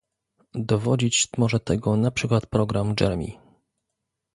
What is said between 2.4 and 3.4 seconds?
program Jeremy